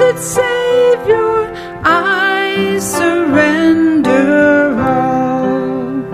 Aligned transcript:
blessed 0.00 0.18
Savior. 0.36 1.52
I 1.84 2.78
surrender 2.80 4.74
all. 4.80 6.04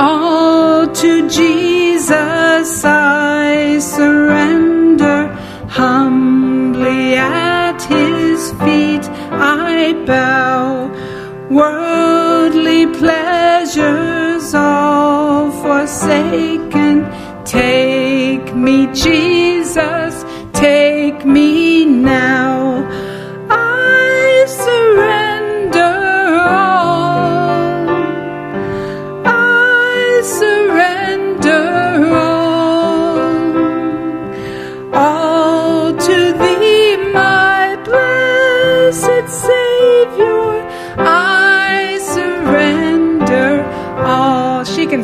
All 0.00 0.86
to 0.92 1.28
Jesus 1.28 2.84
I 2.84 3.78
surrender. 3.78 5.28
Humbly 5.68 7.14
at 7.14 7.80
his 7.82 8.52
feet 8.62 9.04
I 9.30 9.92
bow. 10.06 10.90
Worldly 11.50 12.86
pleasures 12.98 14.54
all 14.54 15.50
forsaken. 15.62 17.06
Take 17.44 18.54
me, 18.54 18.86
Jesus, 18.92 20.24
take 20.52 21.24
me 21.26 21.61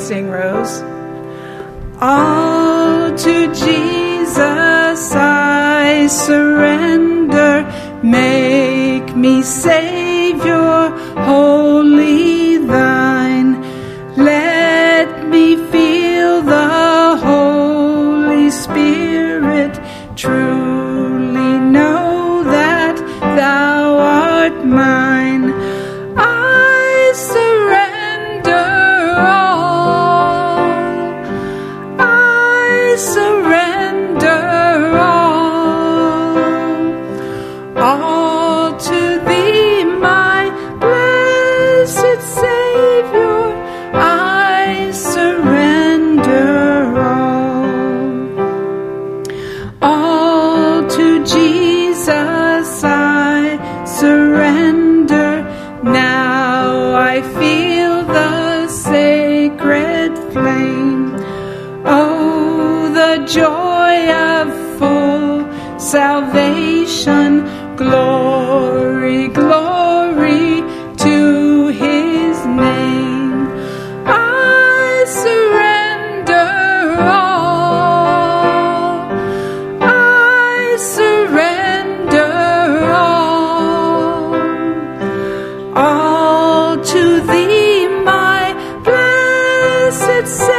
sing, 0.08 0.30
Rose. 0.30 0.82
All 2.00 3.14
to 3.14 3.46
Jesus 3.48 5.12
I 5.14 6.06
surrender. 6.08 7.54
Make 8.02 9.14
me 9.14 9.42
Savior, 9.42 10.07
joy 63.28 64.10
of 64.10 64.48
full 64.78 65.44
salvation. 65.78 67.44
Glory, 67.76 69.28
glory 69.28 70.62
to 70.96 71.66
his 71.68 72.46
name. 72.46 73.46
I 74.06 75.04
surrender 75.06 76.54
all. 77.00 77.92
I 79.82 80.76
surrender 80.78 82.32
all. 82.94 84.34
All 85.76 86.78
to 86.82 87.20
thee, 87.20 87.88
my 88.04 88.54
blessed 88.82 90.26
Savior. 90.26 90.57